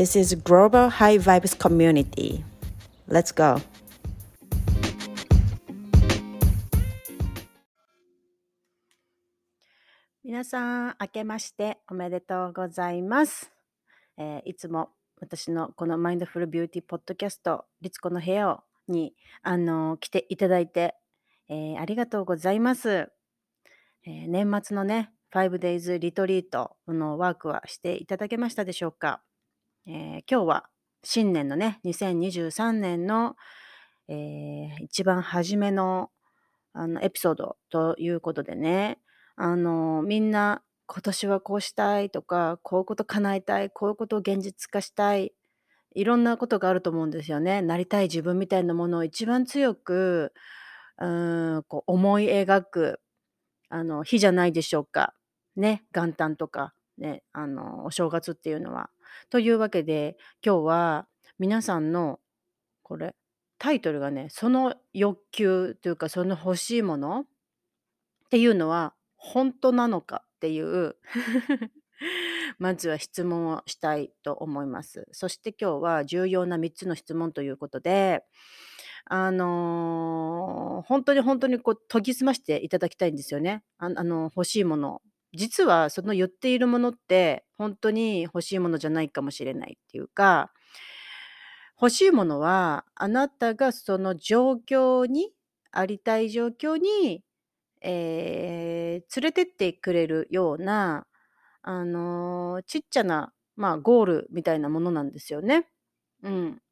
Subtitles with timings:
[0.00, 2.42] This is Global High Vibes Community.
[3.06, 3.60] Let's go!
[10.24, 13.52] 皆さん、明けましておめでとうございます。
[14.16, 14.88] えー、いつも
[15.20, 20.94] 私のこのマインドフルビューティーポッドキャスト、リツコの部屋に、あの、来ていただいて、
[21.50, 22.88] えー、ありがとうございます。
[22.90, 29.20] えー、年末のね、5days リトリートのワークはしていただけましたでしょうか、
[29.86, 30.68] えー、今日は
[31.02, 33.36] 新年のね、2023年の、
[34.08, 36.10] えー、一番初めの
[36.72, 38.98] あのエピソードということでね、
[39.36, 45.32] あのみんな今年はこうしたいとか、こういうこと叶えたい、こういうことを現実化したい、
[45.94, 47.62] いろんなことがあると思うんですよね。
[47.62, 50.32] なりたい自分みたいなものを一番強く、
[50.98, 51.06] う
[51.58, 53.00] ん、こう思い描く
[53.70, 55.14] あの日じゃないでしょうか。
[55.56, 58.90] ね、元旦とか、ね、あのお正月っていうのは。
[59.30, 61.06] というわけで今日は
[61.38, 62.20] 皆さんの
[62.82, 63.14] これ
[63.58, 67.24] タイトルがねその欲求というかその欲しいものっ
[68.30, 70.96] ていうのは本当なのかっていう
[72.58, 75.06] まずは質問をしたいと思います。
[75.12, 78.24] そして今日は重要な3つの質問ということで
[79.06, 83.62] あの、本当に本当にこう研ぎ澄ましていただきたいんですよね。
[83.78, 85.02] ああの、欲しいもの。
[85.34, 90.52] 実はその言っているものって、本当に欲しいものじゃないかもしれないっていうか、
[91.80, 95.32] 欲しいものは、あなたがその状況に
[95.72, 97.22] ありたい状況に、
[97.82, 101.06] えー連れてってくれるような、
[101.62, 105.68] あの、ちっちゃな、まあ、ゴールみたいなものなんですよね。
[106.24, 106.62] うん。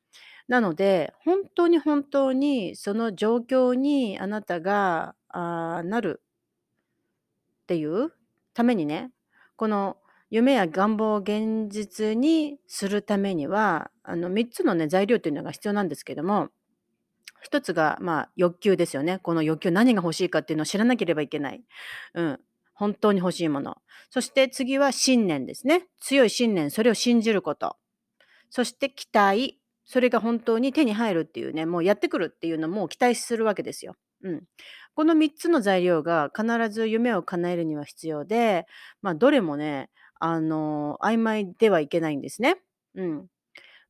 [0.49, 6.23] なので、本当に本当にその状況にあなたが、あなる
[7.45, 8.13] っていう
[8.59, 9.13] ためにね、
[9.55, 9.99] この
[10.31, 16.49] 夢や願望を現実にするためには、あの3つのね、材料っていうのが必要なんですけども、
[17.49, 19.21] 1つが、まあ、欲求ですよね。
[19.21, 21.63] この欲求何が欲しいかっていうのを知らなければいけない。
[22.15, 22.41] うん。
[22.75, 23.77] 本当に欲しいもの。
[24.11, 25.87] そして次は信念ですね。
[26.01, 27.77] 強い信念、それを信じること。
[28.51, 33.95] そして期待、それが本当に手に入るっていうね、もうやってくるっていうのも期待するわけですよ。
[34.23, 34.43] うん。
[34.95, 38.67] この3つの材料が必ず夢を叶えるには必要で、
[39.03, 39.91] まあ、どれもね、
[40.21, 42.57] あの、曖昧ではいけないんですね。
[42.95, 43.27] うん。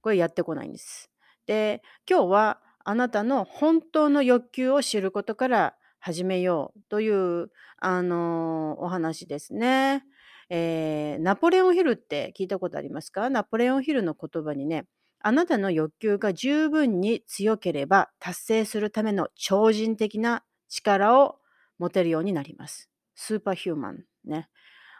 [0.03, 1.11] これやってこないんです。
[1.47, 10.05] で、今日はあなたの本当の欲求を知ることから始めようという、あの、お話ですね。
[10.51, 13.29] えーナポレオンヒルって聞いたことありますか？
[13.31, 14.87] ナポレオンヒルの言葉にね、
[15.21, 21.39] あなたの欲求が十分に強ければ達成するための超人的な力を
[21.79, 22.89] 持てるようになります。
[23.15, 24.49] スーパーヒューマンね。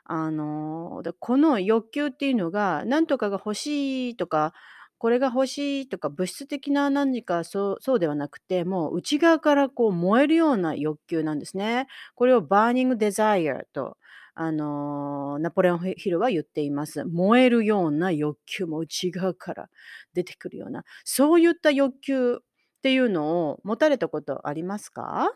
[0.05, 4.55] あのでこの欲求っていうのが何とかが欲しいとか
[4.97, 11.87] これが欲しいとか物質的な何かそうそうではなくてもう内側からこう燃えるような欲求なんですね。
[12.15, 13.98] これをバーニングデザイアと
[14.41, 17.05] あの、ナポレオンヒルは言っています。
[17.05, 19.69] 燃えるような欲求も内側から
[20.15, 22.39] 出てくるような、そういった欲求っ
[22.83, 25.33] ていうのを持たれたことありますか？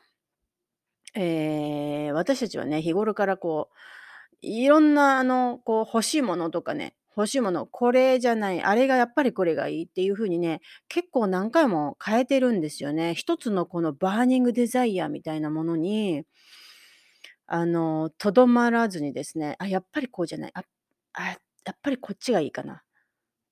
[1.16, 3.76] えー、私たちはね、日頃からこう、
[4.40, 13.14] いろんな、あの、こう、欲しいものとかね、欲しいもの、これじゃない、あれがやっぱりこれがいいっていう風にね、結構何回も変えてるんですよね。
[13.14, 16.22] 一つのこのバーニングデザイアみたいなものに、
[17.46, 20.62] あの、とどまらずにですね、あ、やっぱりこうじゃない、あ
[21.14, 21.36] あ、や
[21.72, 22.82] っぱりこっちがいいかな、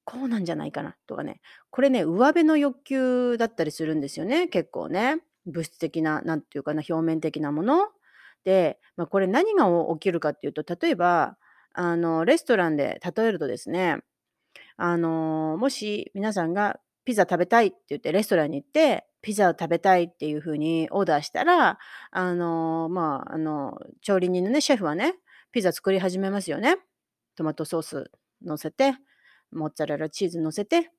[0.04, 5.18] こうなんじゃないかなとかね、これね、上辺の欲求だったりするんですよね、結構ね。
[5.46, 7.88] 物質的な、なんていうかな、表面的なもの。
[8.44, 11.36] で、まあ、これ何が起きるかっていうと、例えば、
[11.74, 13.98] あの、レストランで例えるとですね、
[14.76, 21.78] あの、もし皆さんがピザ食べたいって言ってレストランに行って、ピザを食べたいっていう風にオーダーしたら、
[22.10, 25.14] あの、まあ、あの、調理人のね、シェフはね、
[25.52, 26.76] ピザ作り始めますよね。
[27.36, 28.10] トマトソース
[28.44, 28.94] 乗せて、
[29.52, 30.90] モッツァレラチーズ乗せて、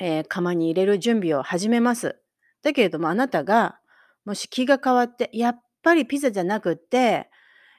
[0.00, 2.20] えー釜に入れる準備を始めます。
[2.62, 3.80] だけれどもあなたが、
[4.24, 7.30] もし気が変わって、やっぱりピザじゃなくって、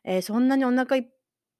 [0.03, 1.07] えーそんなにお腹い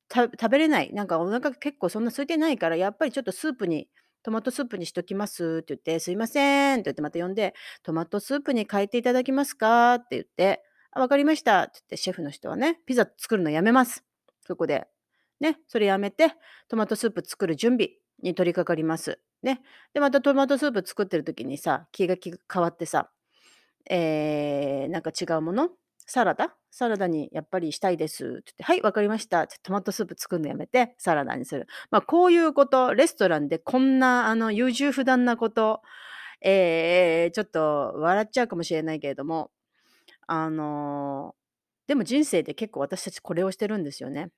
[0.08, 3.90] た食べれない、なんかお腹結構そんな空いてないから、やっぱりちょっとスープに
[4.24, 9.96] トマトスープにしときますって言って、すいませんって言ってまた呼んで、トマトスープに変えていただけますか？
[9.96, 14.04] って言って、あ、わかりましたって言って、シェフの人はね、ピザ作るのやめます。
[14.46, 14.88] そこで。
[15.40, 16.34] ね、それやめて、
[16.68, 19.20] トマトスープ作る準備に取り掛かります。
[19.42, 19.62] ね。
[19.94, 23.10] で、またトマトスープ作ってる時にさ、気が変わってさ、
[23.90, 25.70] えー、なんか違うもの
[26.10, 26.56] サラダ？
[26.72, 29.48] サラダにやっぱりしたいですって言って、はい、わかりました。
[29.48, 31.68] トマトスープ作るのやめて、サラダにする。
[31.92, 35.82] まあ、こういうこと、レストランでこんな、あの、優柔不断なこと、
[36.42, 39.52] えー、ちょっと笑っちゃうかもしれないけれども、
[40.26, 44.30] あのー、でも人生で結構私たちこれをしてるんですよね。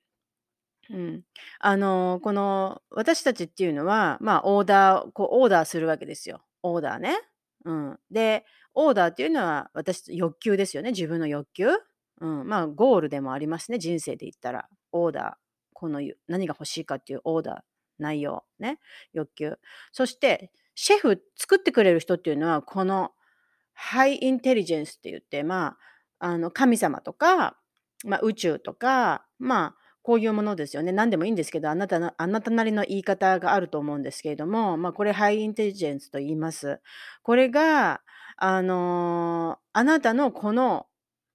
[0.90, 1.22] うん。
[1.58, 6.42] あのー、この、私たちっていうのは、まあ、オーダー、こう、オーダーするわけですよ。
[6.62, 7.18] オーダーね。
[7.64, 7.98] うん。
[8.10, 11.68] で、オーダーっていうのは私欲求ですよね、自分の欲求？
[12.20, 14.68] うん、まあゴールでもありますね、人生で言ったら。
[14.94, 15.34] オーダー、
[15.72, 17.56] この何が欲しいかっていうオーダー、
[17.98, 18.78] 内容、ね、
[19.14, 19.56] 欲求。
[19.90, 23.12] そして、シェフ作ってくれる人っていうのは、この
[23.72, 25.78] ハイインテリジェンスって言って、ま
[26.18, 27.56] あ、あの神様とか、
[28.04, 30.92] まあ、宇宙とか、まあ、こういうものですよね。
[30.92, 36.80] 何でもいいんですけど、あなたのあなたなりの言い方があると思うんですけれども、まあ、これハイインテリジェンスと言います。
[37.22, 38.02] これが、
[38.44, 40.86] あの、あなたのこの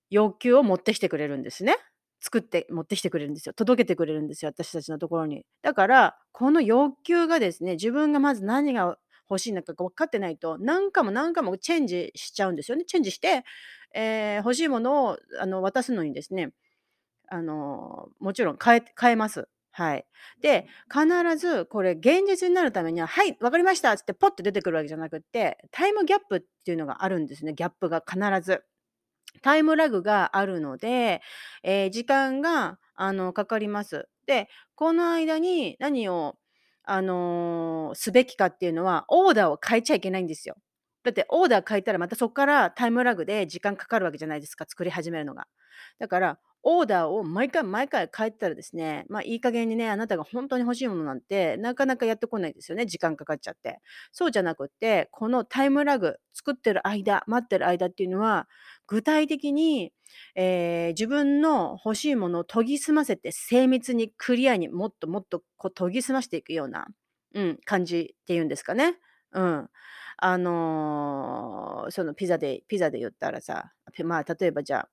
[0.09, 1.77] 欲求を持ってきてくれるんですね。
[2.19, 3.53] 作って持ってきてくれるんですよ。
[3.53, 5.45] 届けてくれるんですよ、私たちのところに。
[5.61, 8.97] だから、この欲求がですね、自分がまず何が
[9.29, 12.83] 欲しいのか分かってないと、何回も何回もチェンジしちゃうんですよね。
[12.83, 13.45] チェンジして、
[13.95, 16.51] えー、欲しいものをあの渡すのにですね、
[17.29, 19.47] あのもちろん変え変えます。
[19.77, 20.07] はい。
[20.41, 28.63] で、必ずこれ現実になるためには、はい、わかりましたっつってポッと出てくるわけじゃなくって、タイムギャップっていうのがあるんですね、ギャップが必ず。
[29.43, 31.21] タイムラグがあるので、
[31.61, 34.09] えー、時間があのかかります。
[34.25, 36.39] で、この間に何を、
[36.81, 40.55] あのー、すべきかっていうのは、オーダーを変えちゃいけないんですよ。
[41.03, 45.45] だってオーダー変えたらまたそこからタイムラグで時間かかるわけじゃないですか、作り始めるのが。
[45.99, 46.39] だから、
[46.69, 53.79] オーダーを毎回毎回変えたらですね、まあいい加減にね、あなたが本当に欲しいものなんてなかなかやってこないですよね、時間かかっちゃって。
[54.11, 58.49] そうじゃなくって、このタイムラグ、作ってる間、待ってる間っていうのは、
[58.85, 59.93] 具体的に、
[60.35, 66.87] えー、自分の欲しいものを研ぎ澄ませて精密にクリアにもっともっとこう研ぎ澄ましていくような、
[67.33, 68.97] うん、感じっていうんですかね。
[69.31, 69.69] うん。
[70.17, 73.71] あのーそのピザで、ピザで言ったらさ、
[74.03, 74.89] まあ例えばじゃあ、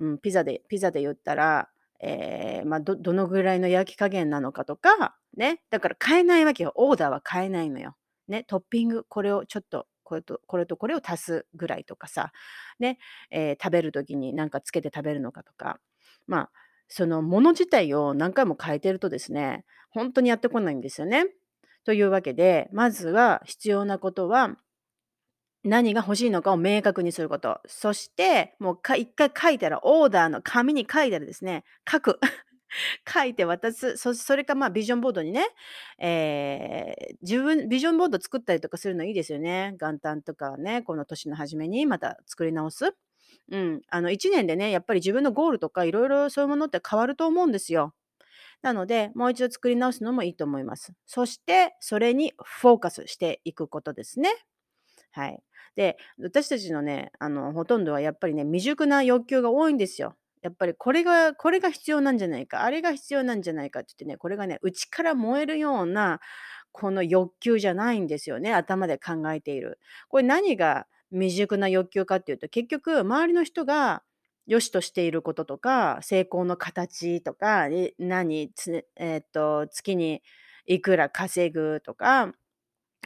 [0.00, 1.68] うん、ピザでピザで言ったら、
[2.00, 6.72] えー、まあ、どどのぐらいの焼き加減なのかとか、ね、だから変えないわけよ。
[6.74, 7.96] オーダーは変えないのよ。
[8.26, 12.32] ね、トッピング、これをちょっと、これとこれとこれを足すぐらいとかさ、
[12.78, 12.98] ね、
[13.30, 15.78] えー、食べる時に何かつけて食べるのかとか、
[16.26, 16.50] まあ、
[16.88, 21.26] そのもの自体を何回も変えてるとですね、本当にやってこないんですよね。
[21.84, 24.56] というわけで、まずは必要なことは、
[25.64, 27.60] 何が欲しいのかを明確にすること。
[27.66, 32.20] そして、もうか一回書いたら、オーダーの紙に書いたらですね、書く。
[33.12, 33.96] 書いて渡す。
[33.96, 35.46] そそれか、まあ、ビジョンボードにね、
[35.98, 39.76] えー、自分、ビジョンボード作ったりとかするのいいですよね。
[39.80, 42.94] 元旦とかね、この年の初めにまた作り直す。
[43.50, 43.82] うん。
[43.88, 47.94] あの、1年でね、やっぱり自分のゴールとか、いろいろそういうものって変わると思うんですよ。
[48.62, 50.92] なので、もう一度作り直すのもいいと思います。
[51.06, 54.30] そして、それにフォーカスしていくことですね。
[55.12, 55.42] はい。
[55.76, 60.16] で、私たちのね、あの、ほとんどはやっぱりね、未熟な欲求が多いんですよ。
[60.42, 66.20] やっぱりこれがこれが必要なんじゃないか、あれが必要なんじゃないかって言ってね、これがね、内から燃えるような、
[66.72, 69.78] この欲求じゃないんですよね、頭で考えている。
[70.08, 74.02] これ何が未熟な欲求かっていうと、結局周りの人が
[74.46, 80.22] 良しとしていることとか、成功の形とか、何、つえっと、月に
[80.66, 82.32] いくら稼ぐとか、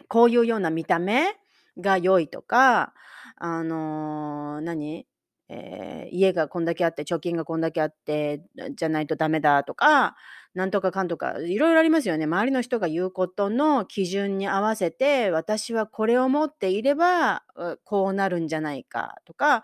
[0.09, 1.37] こういうような見た目
[1.79, 2.95] が良いとか、
[3.37, 5.07] あの、何、
[5.49, 8.43] えー、家がこんだけあって、貯金がこんだけあって、
[8.77, 10.17] じゃないとダメだとか、
[10.55, 12.25] なんとかかんとか、いろいろありますよね。
[12.25, 17.45] 周りの人が言うことの基準に合わせて、私はこれを持っていれば、
[17.85, 19.63] こうなるんじゃないかとか、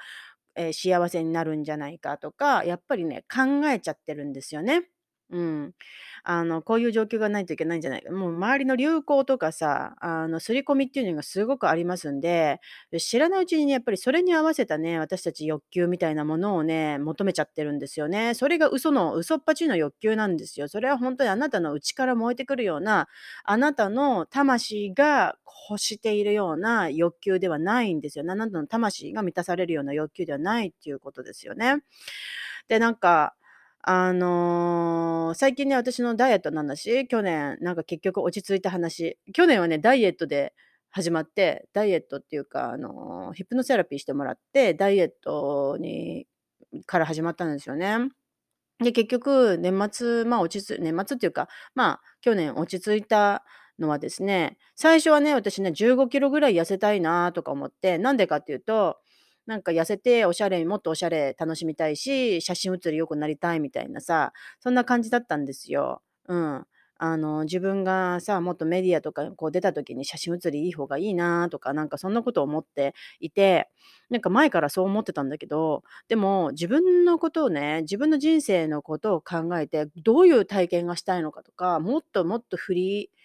[0.56, 4.82] えー、幸せになるんじゃないかとか、やっぱりね、考えちゃってるんですよね。
[5.32, 5.74] うん。
[6.24, 8.10] あの、こういう状況がないといけないんじゃないか。
[8.12, 12.60] もう周りの流行とかさ、あの、刷り込みっていうのがすごくありますんで、
[12.98, 18.34] 知らないうちにね、やっぱりそれに合わせたね、私たち欲求みたいなものをね、求めちゃってるんですよね。
[18.34, 20.66] それが嘘の、嘘っぱちの欲求なんですよ。
[20.68, 23.08] それは本当にあなたの内から燃えてくるような、
[23.44, 25.36] あなたの魂が
[25.70, 28.24] 欲しているような欲求ではないんですよ。
[28.28, 31.76] あなたの魂が満たされるような欲求ではないっていうことですよね。
[32.68, 33.34] で、なんか、
[33.82, 39.18] あの、最近ね、私のダイエットの話、去年なんか結局落ち着いた話。
[39.32, 40.54] 去年はね、ダイエットで
[40.90, 46.26] 始まって、ダイエットっていうか、あの、ヒップノセラピーしてもらって、ダイエットに
[46.86, 48.10] から始まったんですよね。
[48.80, 53.44] で、結局年末、まあ、落ち着年末っていうか、まあ、去年落ち着いた
[53.78, 58.98] のはですね、最初はね、私ね、15キロぐらい痩せたいなとか思って、なんでかっていうと、
[59.50, 66.02] なんか痩せておしゃれもっとおしゃれ楽しみたいし、写真写り良くなりたいみたいなさ、そんな感じだったんですよ。
[66.28, 66.66] うん。
[67.02, 73.68] あの、自分がさ、もっとメディアとかこう出た時に写真写りいい方がいいなとか、なんかそんなことを思っていて、
[74.10, 83.19] なんか前からそう思ってたんだけど、でも自分のことをね、自分の人生のことを考えて、どういう体験がしたいのかとか、もっともっと振りふほ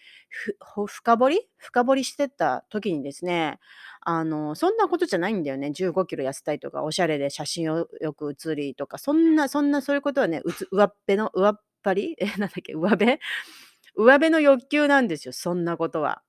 [0.87, 1.49] 深掘り？
[1.57, 3.59] 深掘りしてった時にですね、
[4.01, 5.71] あの、そんなことじゃないんだよね。
[5.71, 12.15] 15キロ痩せたいとか、おしゃれで写真をよく写りとか、そんなそんなそういうことはね、うつ上っぺの上っ張り？
[12.19, 13.19] え、 なんだっけ、上辺？
[13.95, 16.21] 上辺の欲求なんですよ、そんなことは。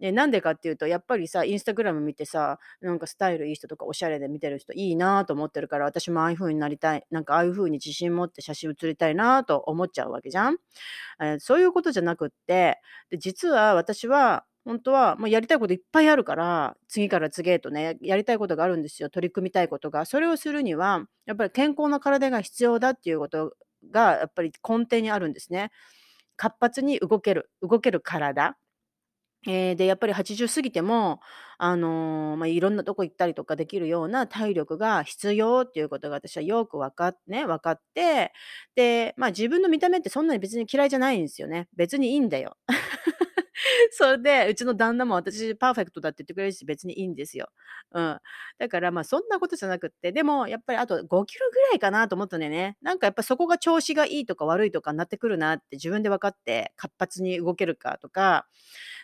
[0.00, 10.56] で、なんでかっていうと、やっぱりさ、インスタグラム見てさ、なんかスタイルいい人とかおしゃれで見てる人いいなと思ってるから、私もああいう風になりたい、なんかああいう風に自信持って写真写りたいなと思っちゃうわけじゃん。
[11.20, 19.08] えーそういうことじゃなくって、で、実は私は、本当は、もうやりたいこといっぱいあるから、次から次へとね、やりたいことがあるんですよ。
[19.10, 20.04] 取り組みたいことが。
[20.04, 23.54] それをするには、やっぱり健康な体が必要だっていうこと
[23.90, 25.70] が、やっぱり根底にあるんですね。
[26.36, 28.56] 活発に動ける動ける体。
[29.46, 31.20] えーで、やっぱり80過ぎても、
[31.58, 38.32] あの、まあ、いろんなとこ行ったりとかできるような体力が必要っていうことが私はよくわかっね、分かって、
[38.74, 41.68] で、ま、自分の見た目ってそんなに別に嫌いじゃないんですよね。
[41.76, 42.56] 別にいいんだよ。
[43.92, 47.48] それで、うちの旦那も私パーフェクトだって言ってくれるし、別にいいんですよ。
[47.92, 48.18] うん。
[48.58, 52.76] だから、ま、そんなことじゃなくって、でもやっぱりあと5キロぐらいかなと思ったんだよね。
[52.82, 58.46] なんかやっぱそこが調子がいいとか悪いとかになってくるなって自分で分かって、活発に動けるかとか、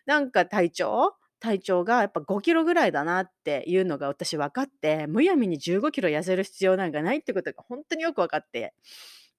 [0.07, 1.15] なんか体調？
[1.41, 8.73] 体調がやっぱ5キロぐらいだなっていうのが私分かって、むやみに15キロ痩せる必要なんかないってことがほんとによく分かって、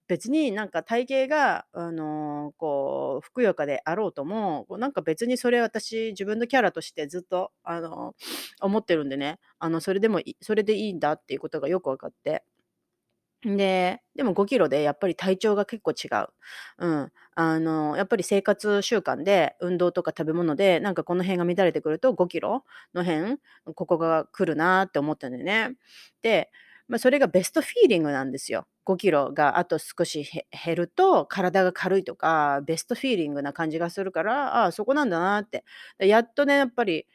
[0.08, 8.14] 別になんか体型が、あの、こう、ふくよかであろうとも、なんか別にそれ私自分のキャラとしてずっと、あの、
[8.60, 12.42] 思ってるんでね、あの、それでもいそれでいいんだっていうことがよく分かって。
[13.44, 16.28] で、でも5キロでやっぱり体調が結構違う。
[16.78, 17.12] うん。
[17.34, 23.36] あの、やっぱり生活習慣で、運動とか食べ物で、なんかこの辺が乱れてくると5キロの辺、
[23.74, 25.76] ここが来るなって思ったんだよね。
[26.22, 26.50] で、
[26.88, 28.66] まあ、それがベストフィーリングなんですよ。
[28.84, 30.28] 5キロがあと少し
[30.64, 35.64] 減ると体が軽いとか、ベストフィーリングな感じがするから、ああ、そこなんだなって。
[35.98, 37.06] やっとね、やっぱり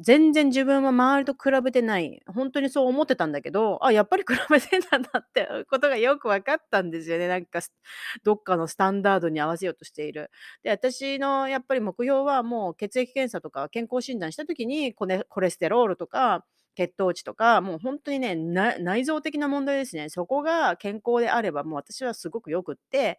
[0.00, 2.20] 全然自分は周りと比べてない。
[2.26, 7.28] 本当にそう思ってたんだけど、あ、やっぱり比べてたんだってことがよく分かったんですよね。
[7.28, 7.60] なんか、
[8.24, 10.30] どっかのスタンダードに合わせようとしている。
[10.62, 20.08] で、私のやっぱり目標はもう血液検査とか健康診断した時に、コレステロールとか血糖値とか、もう本当にね、内臓的な問題ですね。
[20.08, 23.18] そこが健康であれば、もう私はすごくよくって、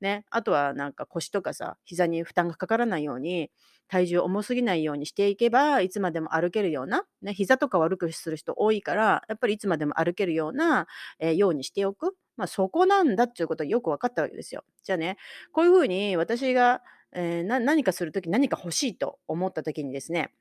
[0.00, 3.50] ね、あとはなんか腰とかさ、膝に負担がかからないように、
[3.88, 10.86] 体重重すぎないようにしていけば、いつまでも歩けるような、ね、膝とか悪くする人多いから、やっぱりいつまでも歩けるような、
[11.18, 12.16] えーようにしておく。
[12.36, 14.64] まあ、そこなんだっていうことがよく分かったわけですよ。
[14.82, 15.16] じゃあね、
[15.52, 16.82] こういうふうに私が、
[17.12, 20.32] えー何かするとき、何か欲しいと思ったときにですね、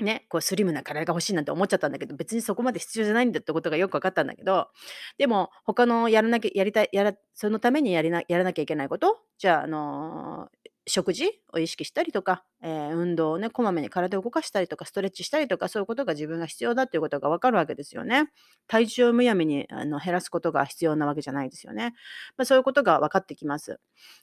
[0.00, 4.68] ね、こうスリムな体が欲しいなんて思っちゃったんだけど、別にそこまで必要じゃないんだってことがよく分かったんだけど、
[5.18, 10.48] でも他のやらなきゃやりたいやらそのためにやりなやらなきゃいけないこと、じゃあ、あの、
[10.86, 18.30] 食事を意識したりとか、えー運動をね、こまめに体を動かしたりとか、ストレッチしたりとか、そういうことが自分が必要だっていうことが分かるわけですよね。
[18.66, 21.94] 体重をむやみにあの減らすことが必要なわけじゃないですよね。
[22.36, 23.80] まあ、そういうことが分かってきます。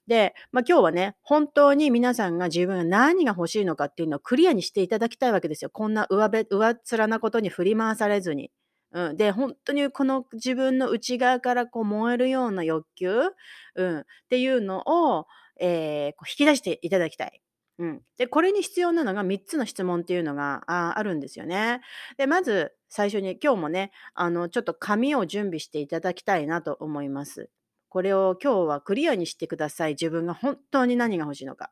[0.08, 5.70] で、まあ、今日はね、本当に皆さんが自分が何が欲しいのかっていうのをクリアにしていただきたいわけですよ。
[5.72, 8.52] こんな上べ上っ面なことに振り回されずに。
[8.94, 13.32] うん、で、本当にこの自分の内側からこう燃えるような欲求、
[13.76, 15.28] うん、っていうのを、
[15.62, 17.42] えーこう引き出していただきたい。
[17.80, 21.82] うん、で、これに必要なのが3つの質問っていうのがああるんですよね。
[22.18, 27.50] で、まず最初に今日もね、あの、ちょっと紙を準備していただきたいなと思います。
[27.90, 29.92] これを今日はクリアにしてください。
[29.92, 31.72] 自分が本当に何が欲しいのか。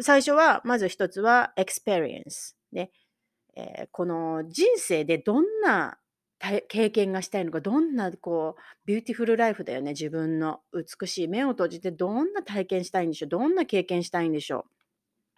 [0.00, 2.54] 最初は、まず一つは experience。
[2.72, 2.90] ね。
[3.56, 5.98] えーこの人生でどんな
[6.68, 14.66] 経験がしたいのか、どんなこう、 beautiful life だよね、自分の美しい目を閉じてどんな体験したいんでしょう、どんな経験したいんでしょ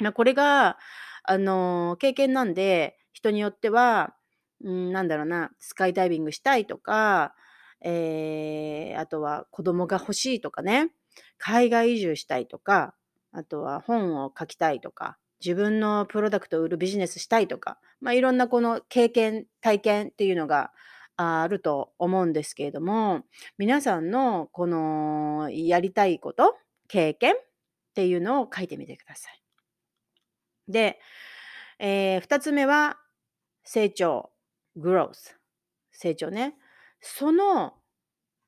[0.00, 0.04] う。
[0.04, 0.78] まあ、これが、
[1.24, 4.14] あの、経験なんで、人によっては、
[4.62, 7.34] うん、なんだろうな、スカイダイビングしたいとか、
[7.82, 10.90] えー、あとは子供が欲しいとかね、
[11.38, 12.94] 海外移住したいとか、
[13.32, 20.72] あとは本を書きたいとか、自分のプロダクトを売るビジネスしたいとか、まあ、いろんなこの経験、体験っていうのが
[21.16, 23.24] あると思うんですけれども、
[23.58, 26.56] 皆さんのこのやりたいこと、
[26.88, 27.36] 経験っ
[27.94, 29.42] ていうのを書いてみてください。
[30.68, 30.98] で、
[31.78, 32.98] えー、2つ目は
[33.64, 34.30] 成長、
[34.78, 35.34] growth。
[35.92, 36.54] 成長ね。
[37.00, 37.74] その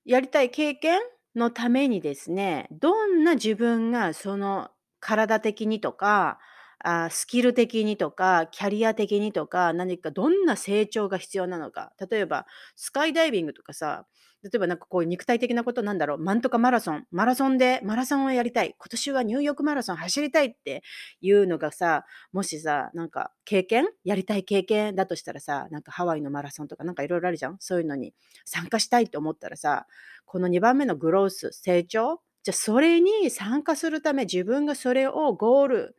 [0.05, 1.01] やりたい経験
[1.35, 4.71] のためにですね、どんな自分がその
[5.01, 6.39] 体的にとか、
[6.85, 11.93] あスキル的にとか、キャリア的にとか、何かどんな成長が必要なのか。
[12.11, 12.47] 例えば、
[12.77, 14.07] スカイダイビングとかさ、
[14.43, 18.75] 例えばなんかこういう肉体的なことなんだろう、マンとかマラソン、マラソンで、マラソンをやりたい。
[18.77, 20.83] 今年はニューヨークマラソン走りたいって
[21.21, 23.87] いうのがさ、もしさ、なんか経験？
[24.03, 27.57] やりたい経験だとしたらさ、なんかハワイのマラソンとかなんかいろいろあるじゃん。
[27.61, 29.87] そういうのに参加したいと思ったらさ、
[30.27, 32.21] この2番目のグロース、成長？
[32.43, 35.97] じゃあそれに参加するため、自分がそれをゴール、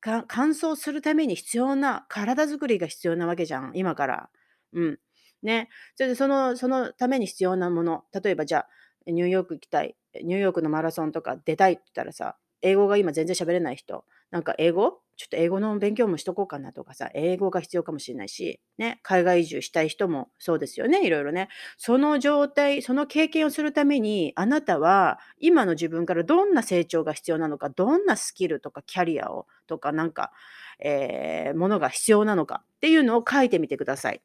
[0.00, 4.30] か完走するために必要な体づくりが必要なわけじゃん、今から。
[4.72, 4.98] うん。
[5.42, 5.68] ね。
[5.96, 8.68] それでそのそのために必要なもの、例えばじゃあ、
[9.10, 15.00] ニューヨーク行きたい、ニューヨークのマラソンとか出たいって言ったらさ、英語が今全然喋れない人、なんか英語？
[15.16, 21.50] ちょっと英語の勉強もしとこうかなとかさ、英語が必要かもしれないし、ね、海外移住したい人もそうですよね、いろいろね。
[21.76, 30.32] その状態、その経験をするために、あなたは今の自分からどんな成長が必要なのか、どんなスキルとかキャリアをとかなんか、
[30.78, 34.22] えー、ものが必要なのかっていうのを書いてみてください。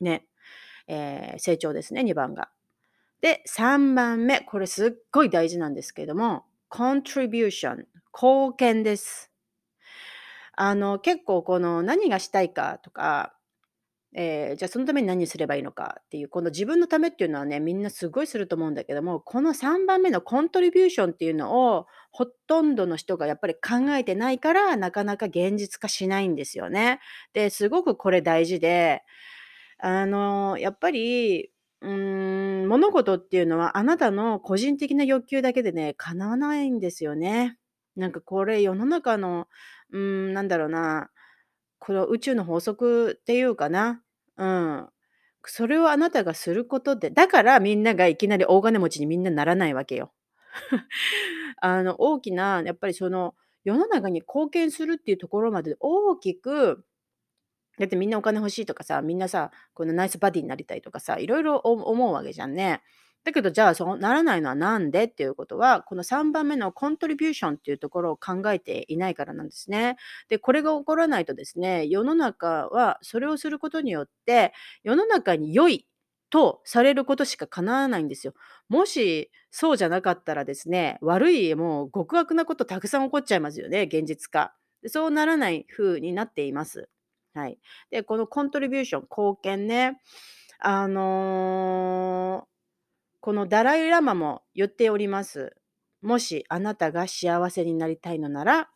[0.00, 0.26] ね。
[0.88, 2.50] えー、成長ですね、2番が。
[3.20, 9.30] で、3番目、これすっごい大事なんですけれども、contribution、貢献です。
[10.54, 13.34] あの、結構この何がしたいかとか、
[14.14, 27.00] えー、じゃあそのために何すればいいのかっていう、この自分のためっていうのはね、みんなすごいすると思うんだけども、この3番目のコントリビューションっていうのを、ほとんどの人がやっぱり考えてないから、なかなか現実化しないんですよね。
[27.32, 29.02] で、すごくこれ大事で、
[29.78, 31.51] あの、やっぱり、
[31.82, 37.58] うーん、物事っていうのはあなたの個人的な欲求だけでね、叶わないんですよね。
[37.96, 39.48] なんかこれ世の中の、
[39.92, 41.10] うん、なんだろうな、
[41.80, 44.02] この宇宙の法則っていうかな。
[44.36, 44.88] うん。
[45.44, 50.12] それをあなたがすることで、だからみんながいきなり大金持ちにみんなならないわけよ。
[51.60, 56.84] あの、大きな、やっぱりその、世の中に貢献するっていうところまで大きく
[57.78, 62.82] だってみんなお金欲しいとかさ、みんなさ、このナイスバディになりたいとかさ、いろいろ思うわけじゃんね。
[63.24, 69.96] だけど、じゃあ、そうならないのはなんでっていうことは、この3番目のコントリビューションっていうところを考えていないからなんですね。
[70.28, 75.86] で、これが起こらないとですね、世の中はそれをすることによって、世の中に良い
[76.30, 78.34] とされることしか叶わないんですよ。
[78.68, 84.54] もしそうじゃなかったらですね、悪い、もう極悪なことたくさん起こっちゃいますよね、現実化。
[84.88, 86.88] そうならない風になっています。
[87.34, 87.58] はい。
[87.90, 90.00] で、このコントリビューション、貢献ね、
[90.58, 92.46] あのー、
[93.20, 95.56] このダライ・ラマも言っております。
[96.02, 98.70] もしあなたが幸せになりたいのなら、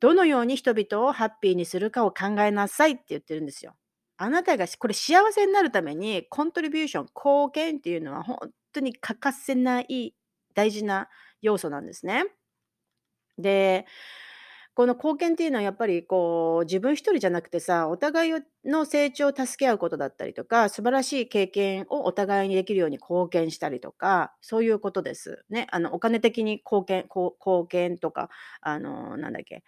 [0.00, 3.74] どのように人々をハッピーにするかを考えなさいって言ってるんですよ。
[4.16, 10.14] あなたがこれ幸せになるためにコントリビューション、貢献っていうのは本当に欠かせない
[10.54, 11.08] 大事な
[11.40, 12.24] 要素なんですね。
[13.38, 13.86] で、
[14.74, 18.32] この貢献っていうのはやっぱりこう、自分一人じゃなくてさ、お互い
[18.64, 25.44] の成長を助け合うことだったりとか、素晴らしい経験をお互いにできるように貢献したりとか、そういうことです。
[25.48, 25.68] ね。
[25.70, 28.30] あの、お金的に貢献、貢献とか、
[28.62, 29.62] あの、なんだっけ、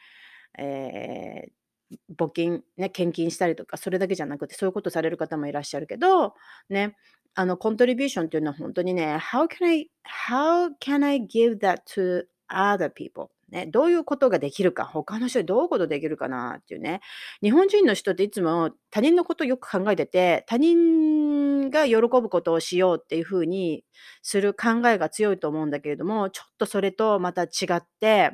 [0.58, 6.34] えー、募金、ね、献金したりとか、それだけじゃなくて、そういうことされる方もいらっしゃるけど、
[6.68, 6.96] ね、
[7.34, 9.90] あの、コントリビューションっていうのは本当にね、how can I,
[10.26, 13.35] how can I give that to other people?
[13.50, 17.00] ね、どういうことができるか、他の人にどういうことできるかなっていうね。
[17.42, 23.84] 日本人の人っていつも他人のことをよく考えてて、他人が喜ぶことをしようっていうふうに
[24.22, 28.32] する考えが強いと思うんだけれども、ちょっとそれとまた違って、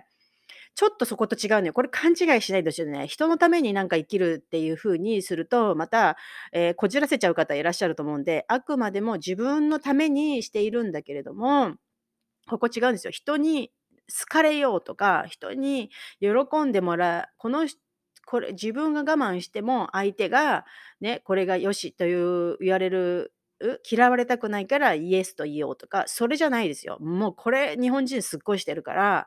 [0.74, 1.72] ちょっとそこと違うのよ。
[1.74, 3.06] これ勘違いしないでしょうね。
[3.06, 6.16] 人のためになんか生きるっていうふうにすると、また、
[6.52, 11.74] えー、こじらせちゃう方いらっしゃると思うんで、あくまでも自分のためにしているんだけれども、
[12.48, 13.10] ここ違うんですよ。
[13.10, 13.70] 人に
[14.08, 17.66] 好かれようとか、人に喜んでもらう、この
[18.26, 20.64] これ自分が我慢しても相手が
[21.00, 23.32] ね、これが良しという言われる
[23.88, 26.98] 嫌われたくないからイエスと言おうとか、それじゃないですよ。
[27.00, 29.26] もうこれ日本人すっごいしてるから、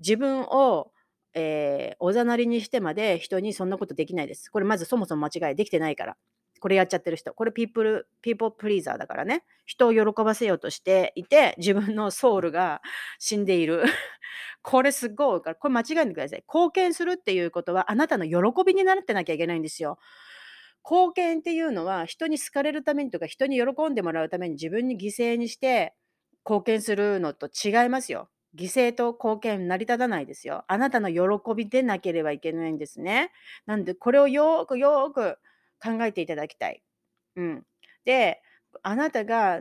[0.00, 0.92] 自分を、
[1.34, 4.50] えー、おざなりにしてまで人にそんなことできないです。
[4.50, 6.16] これまずそもそも間違いできてないから。
[6.64, 7.34] これやっちゃってる人。
[7.34, 9.44] これピープル、ピーポープリーザーだからね。
[9.66, 12.80] 人を喜ばせようとしていて、自分のソウルが
[13.18, 13.82] 死んでいる。
[14.62, 16.44] これすごいから、これ間違えないでください。
[16.48, 19.98] 貢献するっていうことは、あなたの喜びになってなきゃいけないんですよ。
[20.90, 25.92] 貢献っていうのは、人に好かれるためにとか、人に喜んでもらうために自分に犠牲にして
[26.46, 28.30] 貢献するのと違いますよ。
[28.56, 30.64] 犠牲と貢献成り立たないですよ。
[30.66, 33.32] あなたの喜びでなければいけないんですね。
[33.66, 35.38] なんで、これをよーくよーく
[35.84, 36.82] 考えていただきたい。
[37.36, 37.66] うん。
[38.04, 38.42] で、
[38.82, 39.60] あなたが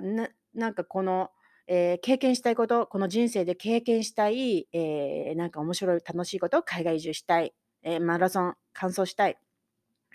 [0.53, 1.31] なんかこの、
[1.67, 9.38] えー経験したいこと、この人生で経験したい、えーなんか面白い、楽しいことを、海外移住したい、えーマラソン完走したい。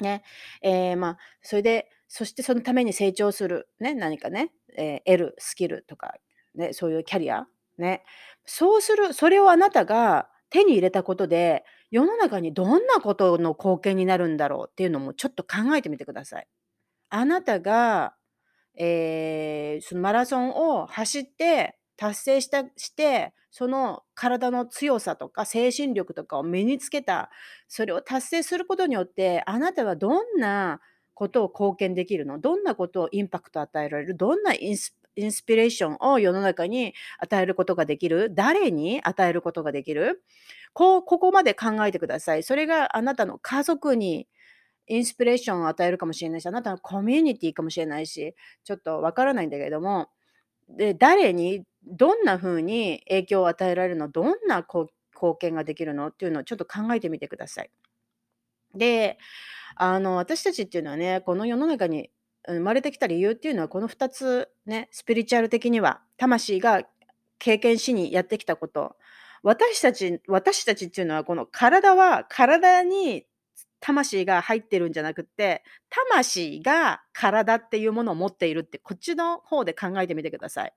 [0.00, 0.22] ね。
[0.62, 3.68] えーまあ、それで、そしてそのために成長する。
[3.80, 3.94] ね。
[3.94, 6.14] 何かね、え得るスキルとか、
[6.54, 7.46] ね、そういうキャリア。
[7.78, 8.04] ね。
[8.46, 16.46] そうする、それをあなたが手に入れたことで、世の中にどんなことの貢献になるんだろうっていうのもちょっと考えてみてください。
[17.10, 18.14] あなたが、
[18.76, 27.30] えーそのマラソンを走って達成したしてその体の強さとか精神力とかを身につけた。
[27.68, 30.80] それを達成することによってあなたはどんな
[31.14, 32.38] ことを貢献できるの？
[32.38, 34.16] どんなことをインパクト与えられる？
[34.16, 38.32] どんなインスインスピレーションを世の中に与えることができる。
[38.34, 40.22] 誰に与えることができる？
[40.72, 42.44] こうここまで考えてください。
[42.44, 44.28] それがあなたの家族に
[44.86, 50.08] インスピレーションを与えるかもしれないし、あなたのコミュニティかもしれないし、ちょっとわからないんだけども、
[50.68, 54.88] で、誰にどんな風に影響を与えられるの、どんな貢
[55.38, 56.08] 献ができるの？
[56.08, 57.70] っていうのをちょっと考えてみてください。
[58.74, 59.18] で、
[59.74, 62.10] あの、私たちっていうのはね、この世の中に
[62.52, 66.82] 生まれてきた理由っていうのは、この2つね、スピリチュアル的には、魂が
[67.38, 68.96] 経験しにやってきたこと。
[69.42, 73.26] 私たち、私たちっていうのは、この体は、体に
[73.80, 80.72] 魂が入ってるんじゃなくて、魂が体っていうものを持っているって、こっちの方で考えてみてください。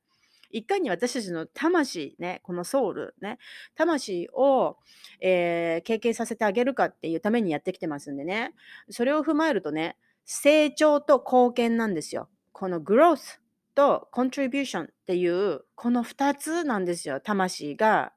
[0.53, 3.37] いかに私たちの魂ね、このソウルね、
[3.75, 4.77] 魂を、
[5.21, 8.53] えー経験させてあげるかっていうためにやってきてますんでね、
[8.89, 9.97] それを踏まえるとね、
[10.33, 12.29] 成長と貢献なんですよ。
[12.53, 13.39] この growth
[13.75, 17.19] と contribution っていう、この2つなんですよ。
[17.19, 18.13] 魂が、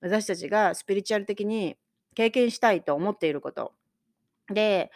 [0.00, 1.76] 私たちがスピリチュアル的に
[2.16, 3.72] 経験したいと思っていること。
[4.52, 4.90] で、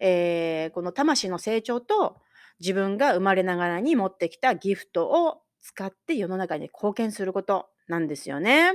[0.00, 2.16] えーこの魂の成長と
[2.58, 8.72] 自分が生まれながらに持ってきたギフトを使って世の中に貢献することなんですよね。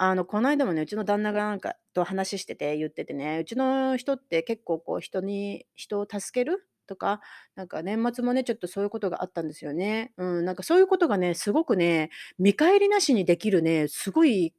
[0.00, 7.20] あの、この間もね、うちの旦那がなんかと話してて言っててね、うちの人って結構こう人に、人を助けるとか、
[7.56, 10.12] なんか年末もね、ちょっとそういうことがあったんですよね。
[10.16, 14.54] うん、なんかそういうことがね、すごくね、見返りなしにできるね、すごい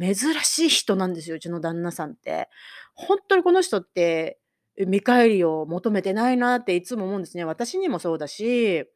[0.00, 2.48] 珍しい人なんですよ、うちの旦那さんって。
[2.94, 4.38] 本当にこの人って、
[4.86, 7.44] 見返りを求めてないなっていつも思うんですね。
[7.44, 8.86] 私にもそうだし、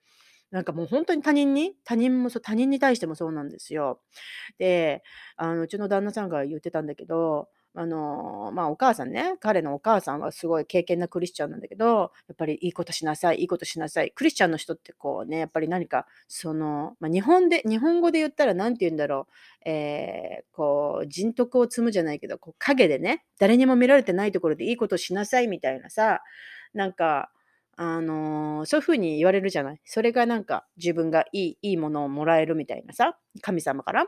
[0.50, 4.00] なんかもう本当に他人に他人もそう他人に対してもそうなんですよ。
[4.58, 5.02] で、
[5.36, 14.10] あの、うちの旦那さんが言ってたんだけど、あの、まあ、お母さんね、彼のお母さんはすごい敬虔なクリスチャンなんだけど、やっぱりいいことしなさい、いいことしなさい。
[14.10, 19.28] クリスチャンの人ってこうね、やっぱり何か、その、まあ、日本で日本語で言ったら何て言うんだろ
[19.64, 26.22] う、えーこう、人徳を積むじゃないけど、こう陰でね、誰にも見られてないところでいいことしなさいみたいなさ、
[26.74, 27.30] なんか、
[27.76, 29.80] あの、そういう風に言われるじゃない？
[29.85, 34.06] それがなんか自分がいいいいものをもらえるみたいなさ、神様から。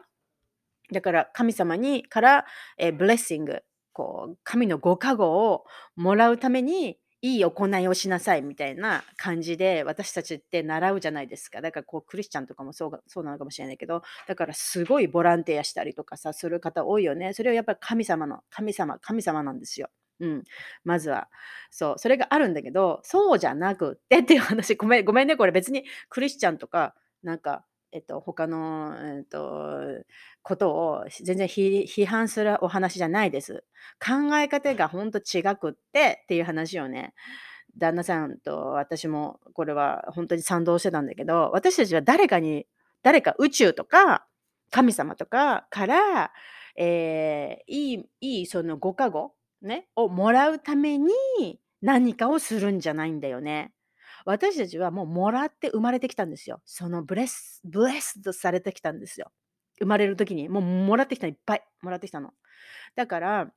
[0.92, 2.44] だから神様にから、
[2.77, 5.64] えーブレッシング、こう、神のご加護を
[5.96, 11.61] もらうために、いい行いをしなさいみたいな感じで私たちって習うじゃないですか。
[11.61, 17.33] だからこうクリスチャンとかもそうそうなのかもしれないけど、だからすごいボランティアしたりとかさ、する方多いよね。
[17.33, 19.88] それはやっぱり神様の、神様、神様なんですよ。
[20.20, 20.44] うん。
[20.85, 21.29] まずは。
[21.70, 21.98] そう。
[21.98, 25.37] それがあるんだけど、そうじゃなくってっていう話、ごめん、ごめんね。
[25.37, 29.79] これ別にクリスチャンとか、なんか、えっと、他の、えっと、
[30.42, 33.64] ことを全然批判するお話じゃないです。
[34.01, 37.12] 考え方がほんと違くってっていう話をね、
[37.77, 42.66] 旦那さんと私もこれは本当に賛同してたんだけど、私たちは誰かに、
[43.03, 44.27] 誰か宇宙とか
[44.70, 46.33] 神様とかから、
[46.77, 51.12] えーいい、いいそのご加護、ね、をもらうために
[51.81, 53.72] 何かをするんじゃないんだよね。
[54.25, 56.61] 私たちはもうもらって生まれてきたんですよ。
[56.64, 59.33] そのブレス、ブレスとされてきたんですよ。
[59.81, 62.33] 生まれる時にもうもらってきたのいっぱいもらってきたの。
[62.96, 63.53] だから、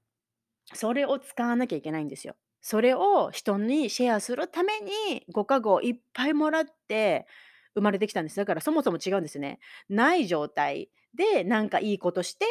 [0.73, 2.35] それを使わなきゃいけないんですよ。
[2.61, 7.27] それを人にシェアするためにご加護をいっぱいもらって
[7.75, 8.37] 生まれてきたんです。
[8.37, 9.59] だからそもそも違うんですよね。
[9.89, 12.45] ない状態でなんかいいことして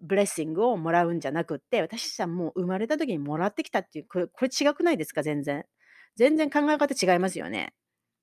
[0.00, 5.22] ブレッシングをもらうんじゃなくって私たちはもう生まれた時にもらってきたっていうこれこれ違くないですか？
[5.22, 5.64] 全然。
[6.16, 7.72] 全然考え方違いますよね。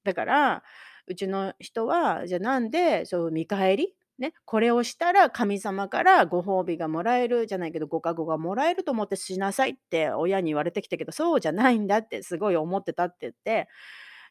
[0.03, 0.63] だから、
[1.07, 3.95] うちの人は、じゃあなんで、そう見返り？
[4.19, 13.67] ね、これをしたら神様からご褒美がもらえるじゃないけど、ご加護がもらえると思ってしなさいって親に言われてきたけど、そうじゃないんだってすごい思ってたって言って、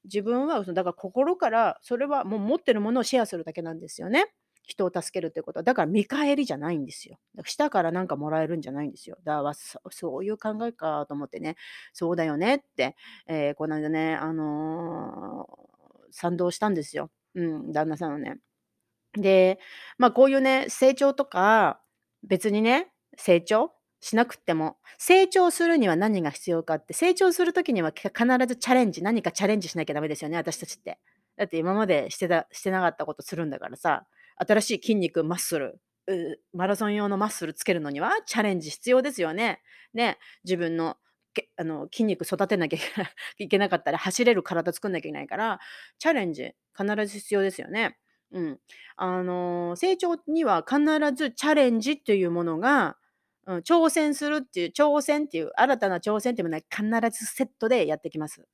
[0.05, 4.27] 自分はだから心からそれはもう持ってるものをシェアするだけなんですよね。
[4.69, 5.63] 人を助けるってことは。
[5.63, 7.19] だから見返りじゃないんですよ。
[7.35, 9.17] だから下からなんかもらえるんじゃないんですよ。
[9.25, 11.57] だからそういう考えかと思ってね、
[11.95, 12.95] そうだよねって、
[13.27, 17.11] えー、この間ね、あのー、賛同したんですよ。
[17.35, 18.37] うん、旦那さんはね。
[19.15, 19.59] で、
[19.97, 21.81] まあこういうね、成長とか、
[22.23, 28.13] 別にね、成長しなくても、成長するには何が必要かって、成長する時には必
[28.47, 30.99] ずチャレンジ、何かチャレンジしなきゃダメですよね、私たちって。
[31.39, 34.07] だって今までしてたしてなかったことするんだからさ、
[34.47, 35.81] 新しい筋肉、マッスル、
[36.53, 39.61] マラソン用のマッスルつけるのにはチャレンジ必要ですよね。
[39.95, 40.97] ね、自分の
[41.35, 42.79] けあの筋肉育てなきゃ
[43.39, 45.61] いけなかったら走れる体作んなきゃいけないから、
[45.99, 47.99] チャレンジ必ず必要ですよね。
[48.33, 48.61] うん。
[48.97, 50.81] あの、成長には必
[51.15, 52.97] ずチャレンジっていうものが、
[53.47, 56.63] うん、挑戦するっていう、挑戦っていう、新たな挑戦っていうものは
[57.11, 58.47] 必ずセットでやってきます。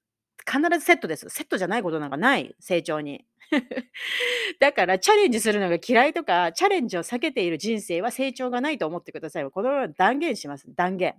[0.47, 1.29] 必ずセットです。
[1.29, 3.25] セットじゃないことなんかない、成長に。
[4.61, 9.51] だからチャレンジするのが嫌いとか、チャレンジを避けている人生は成長がないと思ってください。
[9.51, 10.67] これは断言します。
[10.75, 11.15] 断言。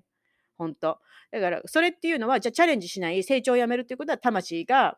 [0.57, 0.99] 本当。
[1.31, 4.97] だから、それっていうのは、じゃあチャレンジしない、成長をやめるっていうことは、魂が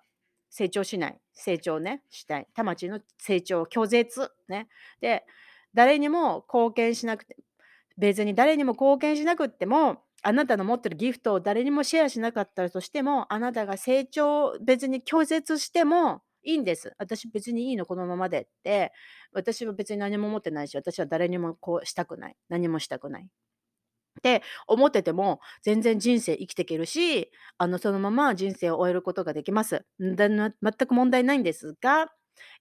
[0.49, 1.19] 成長しない。
[1.33, 2.47] 成長ね、したい。
[2.53, 4.31] 魂の成長を、拒絶。
[4.47, 4.67] ね。
[5.01, 5.25] で、
[5.73, 7.37] 誰にも貢献しなくて、
[7.97, 16.93] 別に誰にも貢献しなくっても、あなたの持ってるギフトを誰にもシェアしなかったとしても、あなたが成長、別に拒絶してもいいんです。
[16.97, 18.93] 私別にいいの、このままでって。
[19.33, 22.35] 私は別に何も持ってないし、私は誰にもこうしたくない。
[22.49, 23.27] 何もしたくない。
[24.17, 29.85] って思ってても全然人生生きていけるしあのそのまま人生を終えることができます。
[29.99, 30.53] 全
[30.87, 32.07] く問題ないんですが、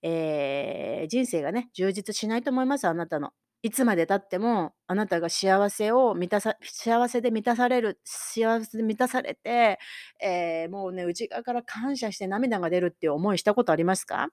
[0.03, 3.33] えー、人生がね充実しないと思いますあなたの。
[3.67, 9.79] いつまでたってもあなたが幸せを満たさ幸せで満たされる幸せで満たされて、
[10.23, 14.29] えー、もうね内側から感謝して涙が出るっていう思いしたことありますか？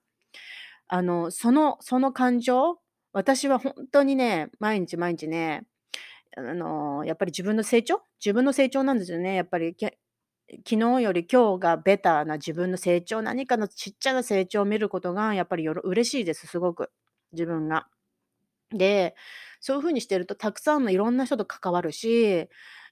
[0.88, 2.78] あのそのその感情
[3.12, 5.64] 私は本当にね毎日毎日ね
[6.36, 9.36] あの、やっぱり自分の成長自分の成長なんですよね。
[9.36, 9.94] やっぱり、昨
[10.66, 16.92] 日より今日がベターな自分の成長、何かのちっちゃな成長を見ることがやっぱりよろ嬉しいです、すごく。
[17.34, 17.88] 自分が。
[18.74, 19.16] で、
[19.60, 22.50] そういう風にしてるとたくさんのいろんな人と関わるし、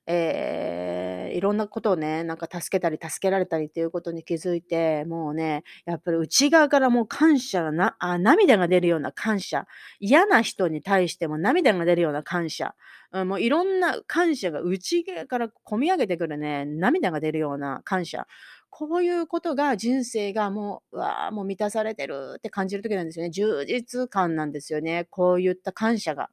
[0.07, 9.67] えー、いろんなことをね、なんか助けたり助けられたりっていうことに気づいて、もうね、やっぱり内側からもう感謝なあ、涙が出るような感謝、
[9.99, 12.75] 嫌な人に対しても涙が出るような感謝、
[13.11, 18.27] うん、もういろんな感謝が内側から込み上げてくるね、涙が出るような感謝。
[18.71, 23.29] こういうことが人生がもう、うわあ、もう満たされてるって感じる時なんですよね。
[23.29, 25.07] 充実感なんですよね。
[25.11, 26.29] こういった感謝が。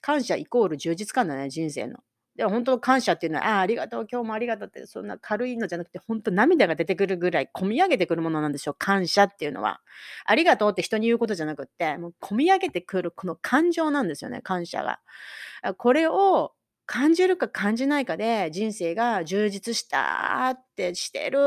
[0.00, 2.00] 感謝イコール充実感だね、人生の。
[2.36, 9.80] で本当感謝っていうのは、ああ、ありがとう、今日もありがとうって、そんな軽いのじゃなくて、本当涙が出てくるぐらい、込み上げてくるものなんでしょう、感謝っていうのは。
[10.24, 15.00] ありがとうって人に言うことじゃなくって、もう込み上げてくるこの感情なんですよね、感謝が。
[15.78, 16.52] これを
[16.88, 21.38] 感じるか感じないかで、人生が充実したってしてる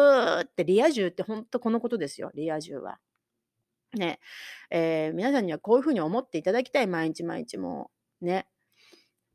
[0.44, 3.00] って、リア充って本当このことですよ、リア充は。
[3.96, 4.20] ね。
[4.70, 7.90] えー、皆さんにはこういうふうに思っていただきたい、毎日毎日も。
[8.22, 8.46] ね。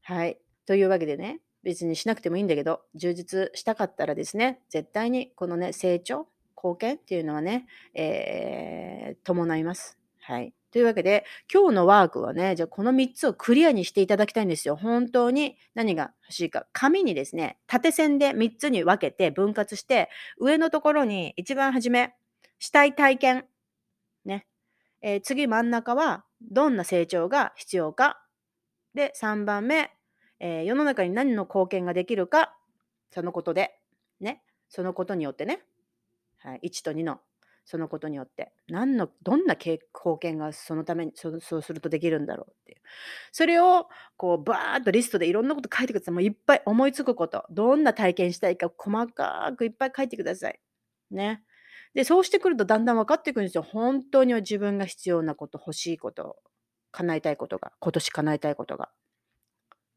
[0.03, 0.39] はい。
[0.65, 9.99] というわけでね、別にしなくてもいいんだけど、充実したかったらですね、絶対にこのね、成長、貢献っていうのはね、えー、伴います。
[10.21, 10.55] はい。
[10.77, 14.77] というわけで、今日のワークはね、じゃあこの3つをクリアにしていただきたいんですよ。
[14.77, 16.67] 本当に何が欲しいか。
[16.75, 22.13] 紙にですね、縦線で3つに分けて分割して、上のところに一番初め、
[22.59, 23.47] したい体験。
[24.27, 24.47] ね。
[25.01, 28.23] えー、次真ん中は、どんな成長が必要か。
[28.93, 29.93] で、3番目、
[30.41, 32.55] えー、世の中に何の貢献ができるか、
[33.13, 33.79] そのことで、
[34.21, 35.63] ね、そのことによってね、
[36.37, 37.23] はい、1と2の
[37.67, 39.81] そのことによって、何の、どんな貢
[40.21, 42.79] 献がそのためにそ、そうするとできるんだろうっていう。
[43.33, 46.15] それを、こう、バーッとリストでいろんなこと書いてください。
[46.15, 50.61] もういっぱい思いつくこと、どんな体験したいか、細かくいっぱい書いてください。
[51.11, 51.43] ね。
[51.95, 53.63] で、そうしてくるとだんだん分かってくるんですよ。
[53.63, 56.37] 本当に自分が必要なこと、欲しいこと、
[56.93, 58.91] 叶えたいことが、今年叶えたいことが。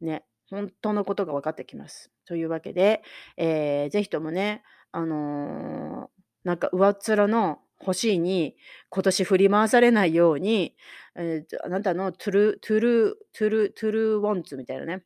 [0.02, 0.26] ね。
[0.50, 2.12] 本当のことが分かってきます。
[2.26, 3.04] というわけで、
[3.38, 8.56] えー、ぜひともね、あのー、なんか上っ面の欲しいに
[8.90, 10.76] 今年振り回されないように、
[11.16, 15.04] えー、あなたの true、true、true、true wants みたいなね、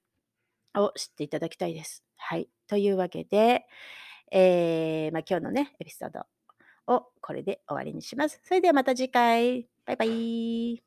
[0.76, 2.04] を知っていただきたいです。
[2.18, 2.50] はい。
[2.68, 3.66] というわけで、
[4.32, 6.26] えー、まあ、今日のね、エピソード
[6.88, 8.42] をこれで終わりにします。
[8.44, 9.68] それではまた次回。
[9.86, 10.84] バイバイ。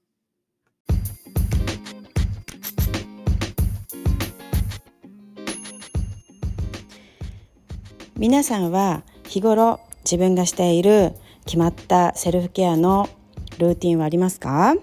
[8.16, 11.12] 皆さんは日頃自分がしている
[11.44, 13.08] 決まったセルフケアの
[13.58, 14.76] ルーティンはありますか？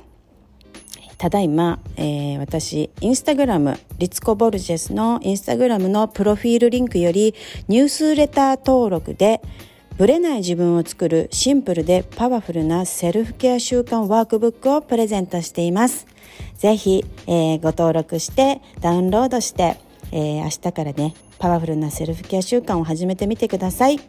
[1.18, 7.34] ただいま、えー、私、インスタグラム、リツコ・ボルジェスのインスタグラムのプロフィールリンクより
[7.70, 9.42] ニュースレター登録で
[9.98, 16.08] ブレない自分を作るシンプルでパワフルなセルフケア習慣ワークブックをプレゼントしています。
[16.58, 19.78] ぜひ、えー、ご登録してダウンロードして、
[20.12, 24.00] えー、明日からね、パワフルなセルフケア習慣を始めてみてください。